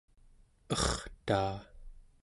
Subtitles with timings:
[0.73, 1.53] ertaa